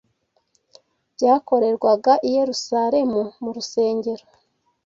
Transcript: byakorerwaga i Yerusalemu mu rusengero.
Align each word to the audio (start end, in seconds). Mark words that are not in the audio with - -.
byakorerwaga 1.15 2.13
i 2.27 2.29
Yerusalemu 2.37 3.21
mu 3.41 3.49
rusengero. 3.55 4.25